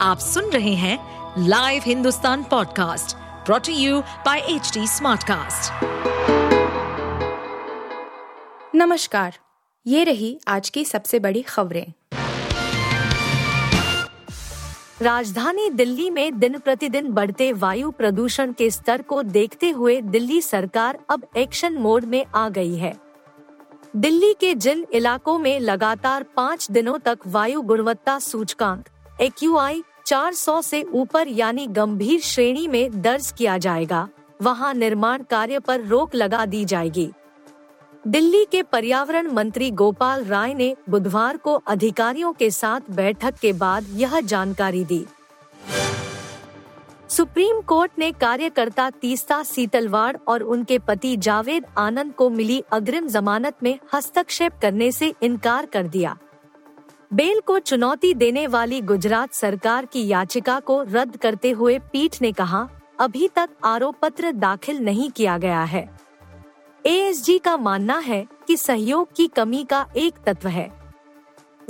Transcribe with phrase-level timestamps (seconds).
[0.00, 0.98] आप सुन रहे हैं
[1.48, 3.16] live Hindustan podcast
[3.46, 5.84] brought to you by H Smartcast.
[8.74, 9.38] नमस्कार,
[9.86, 11.92] ये रही आज की सबसे बड़ी खबरें
[15.02, 20.98] राजधानी दिल्ली में दिन प्रतिदिन बढ़ते वायु प्रदूषण के स्तर को देखते हुए दिल्ली सरकार
[21.10, 22.94] अब एक्शन मोड में आ गई है
[23.96, 28.88] दिल्ली के जिन इलाकों में लगातार पाँच दिनों तक वायु गुणवत्ता सूचकांक
[29.20, 34.08] एक्यूआई 400 से ऊपर यानी गंभीर श्रेणी में दर्ज किया जाएगा।
[34.42, 37.10] वहाँ निर्माण कार्य पर रोक लगा दी जाएगी।
[38.06, 43.86] दिल्ली के पर्यावरण मंत्री गोपाल राय ने बुधवार को अधिकारियों के साथ बैठक के बाद
[43.90, 45.06] यह जानकारी दी।
[47.08, 53.62] सुप्रीम कोर्ट ने कार्यकर्ता तीस्ता सीतलवाड़ और उनके पति जावेद आनंद को मिली अग्रिम जमानत
[53.62, 56.16] में हस्तक्षेप करने से इनकार कर दिया।
[57.14, 62.32] बेल को चुनौती देने वाली गुजरात सरकार की याचिका को रद्द करते हुए पीठ ने
[62.32, 62.68] कहा,
[63.00, 65.98] अभी तक आरोप पत्र दाखिल नहीं किया गया है।
[66.86, 70.72] एएसजी का मानना है कि सहयोग की कमी का एक तत्व है।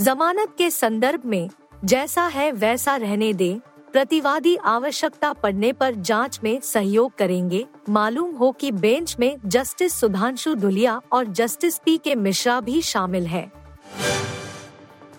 [0.00, 1.50] जमानत के संदर्भ में,
[1.84, 3.60] जैसा है वैसा रहने दे,
[3.92, 10.54] प्रतिवादी आवश्यकता पड़ने पर जाँच में सहयोग करेंगे। मालूम हो कि बेंच में जस्टिस सुधांशु
[10.54, 13.65] धुलिया और जस्टिस पी के मिश्रा भी शामिल है।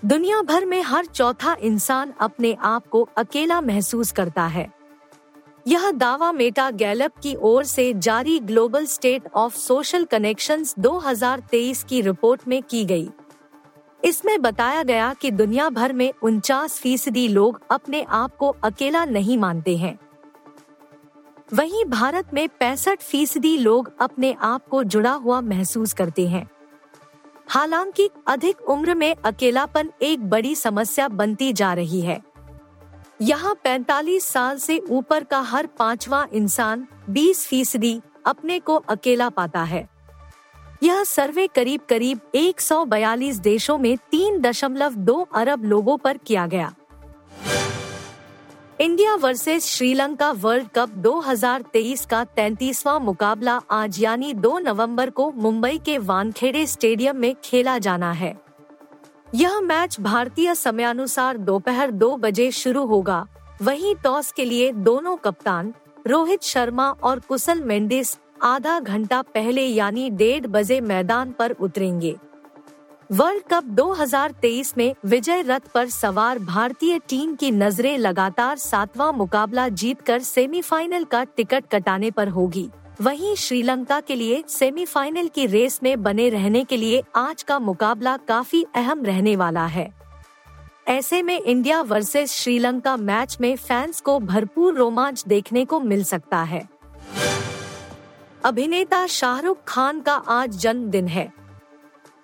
[0.08, 4.72] दुनिया भर में हर चौथा इंसान अपने आप को अकेला महसूस करता है।
[5.68, 12.02] यह दावा मेटा गैलप की ओर से जारी global state of social connections 2023 की
[12.02, 13.10] रिपोर्ट में की गई।
[14.06, 19.38] इसमें बताया गया कि दुनिया भर में उनचास फ़ीसदी लोग अपने आप को अकेला नहीं
[19.38, 20.00] मानते हैं।
[21.54, 26.50] वहीं भारत में पैंसठ फ़ीसदी लोग अपने आप को जुड़ा हुआ महसूस करते हैं।
[27.50, 32.22] हालाँकि अधिक उम्र में अकेलापन एक बड़ी समस्या बनती जा रही है।
[33.22, 39.64] यहाँ 45 साल से ऊपर का हर पांचवा इंसान 20 फ़ीसदी अपने को अकेला पाता
[39.64, 39.88] है।
[40.84, 46.74] यह सर्वे करीब करीब 142 देशों में तीन दशमलव दो अरब लोगों पर किया गया।
[48.80, 55.78] India versus Sri Lanka world cup 2023 का तैतीसवा मुकाबला आज यानी 2 नवंबर को मुंबई
[55.78, 58.34] के वानखेड़े स्टेडियम में खेला जाना है।
[59.36, 63.26] यह मैच भारतीय समयानुसार दोपहर दो बजे शुरू होगा।
[63.62, 65.74] वहीं टॉस के लिए दोनों कप्तान,
[66.08, 72.16] रोहित शर्मा और कुशल मेंडिस, आधा घंटा पहले यानी डेढ़ बजे मैदान पर उतरेंगे।
[73.12, 79.68] वर्ल्ड कप 2023 में विजय रथ पर सवार भारतीय टीम की नज़रें लगातार सातवां मुकाबला
[79.70, 82.70] जीतकर सेमीफाइनल का टिकट कटाने पर होगी।
[83.02, 88.18] वहीं श्रीलंका के लिए सेमीफाइनल की रेस में बने रहने के लिए आज का मुकाबला
[88.18, 89.94] काफ़ी अहम रहने वाला है।
[90.88, 96.44] ऐसे में इंडिया वर्सेस श्रीलंका मैच में फैंस को भरपूर रोमांच देखने को मिल सकता
[96.44, 96.70] है।
[98.46, 101.47] अभिनेता शाहरुख खान का आज जन्मदिन है।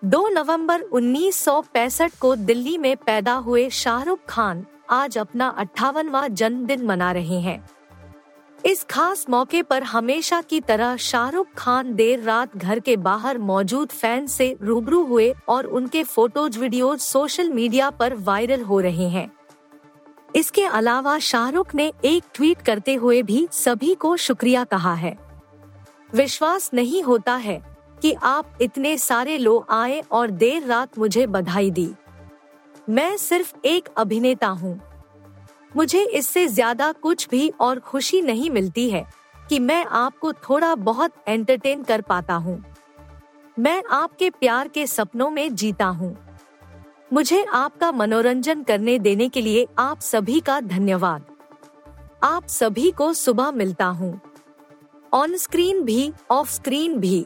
[0.06, 7.12] 2 नवंबर 1965 को दिल्ली में पैदा हुए शाहरुख खान आज अपना अट्ठावनवा जन्मदिन मना
[7.12, 7.69] रहे हैं।
[8.66, 13.90] इस खास मौके पर हमेशा की तरह शाहरुख खान देर रात घर के बाहर मौजूद
[13.90, 19.31] फ़ैन से रूबरू हुए और उनके फ़ोटोज़ वीडियोज़ सोशल मीडिया पर वायरल हो रहे हैं।
[20.36, 25.18] इसके अलावा शाहरुख ने एक ट्वीट करते हुए भी सभी को शुक्रिया कहा है।
[26.13, 27.73] विश्वास नहीं होता है
[28.03, 31.90] कि आप इतने सारे लोग आए और देर रात मुझे बधाई दी।
[32.90, 34.80] मैं सिर्फ़ एक अभिनेता हूँ।
[35.75, 39.06] मुझे इससे ज़्यादा कुछ भी और खुशी नहीं मिलती है
[39.50, 42.63] कि मैं आपको थोड़ा बहुत एंटरटेन कर पाता हूँ।
[43.59, 46.16] मैं आपके प्यार के सपनों में जीता हूँ।
[47.13, 51.25] मुझे आपका मनोरंजन करने देने के लिए आप सभी का धन्यवाद।
[52.24, 54.19] आप सभी को सुबह मिलता हूँ।
[55.13, 57.25] ऑन स्क्रीन भी ऑफ़ स्क्रीन भी।